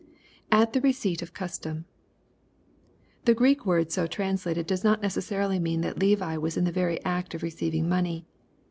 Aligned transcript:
[At 0.51 0.73
the 0.73 0.81
receipt 0.81 1.21
of 1.21 1.31
custom,] 1.35 1.85
The 3.25 3.35
Greek 3.35 3.67
word 3.67 3.91
so 3.91 4.07
translated 4.07 4.65
does 4.65 4.83
not 4.83 4.99
necessarily 4.99 5.59
mean 5.59 5.81
that 5.81 5.99
Levi 5.99 6.37
was 6.37 6.57
in 6.57 6.63
the 6.63 6.71
very 6.71 6.99
act 7.05 7.35
of 7.35 7.43
re 7.43 7.51
oeiving 7.51 7.83
money. 7.83 8.25